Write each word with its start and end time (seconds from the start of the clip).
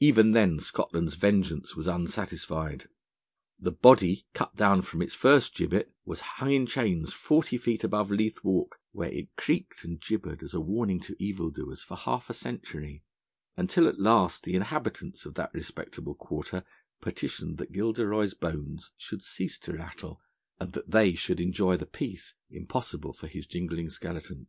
Even 0.00 0.32
then 0.32 0.60
Scotland's 0.60 1.14
vengeance 1.14 1.74
was 1.74 1.86
unsatisfied. 1.88 2.88
The 3.58 3.70
body, 3.72 4.26
cut 4.34 4.54
down 4.54 4.82
from 4.82 5.00
its 5.00 5.14
first 5.14 5.54
gibbet, 5.56 5.94
was 6.04 6.20
hung 6.20 6.52
in 6.52 6.66
chains 6.66 7.14
forty 7.14 7.56
feet 7.56 7.82
above 7.82 8.10
Leith 8.10 8.44
Walk, 8.44 8.78
where 8.92 9.10
it 9.10 9.34
creaked 9.36 9.82
and 9.82 9.98
gibbered 9.98 10.42
as 10.42 10.52
a 10.52 10.60
warning 10.60 11.00
to 11.00 11.16
evildoers 11.18 11.82
for 11.82 11.96
half 11.96 12.28
a 12.28 12.34
century, 12.34 13.02
until 13.56 13.88
at 13.88 13.98
last 13.98 14.42
the 14.42 14.54
inhabitants 14.54 15.24
of 15.24 15.32
that 15.36 15.54
respectable 15.54 16.14
quarter 16.14 16.62
petitioned 17.00 17.56
that 17.56 17.72
Gilderoy's 17.72 18.34
bones 18.34 18.92
should 18.98 19.22
cease 19.22 19.58
to 19.60 19.72
rattle, 19.72 20.20
and 20.60 20.74
that 20.74 20.90
they 20.90 21.14
should 21.14 21.40
enjoy 21.40 21.78
the 21.78 21.86
peace 21.86 22.34
impossible 22.50 23.14
for 23.14 23.26
his 23.26 23.46
jingling 23.46 23.88
skeleton. 23.88 24.48